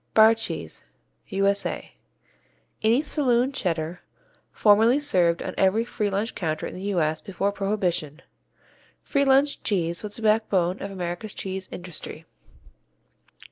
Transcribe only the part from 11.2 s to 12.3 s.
cheese industry.